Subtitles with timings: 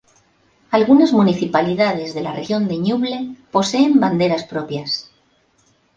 [0.77, 5.11] Algunas municipalidades de la Región de Ñuble poseen banderas propias.